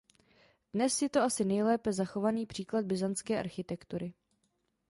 [0.73, 4.13] Dnes je to asi nejlépe zachovaný příklad byzantské architektury.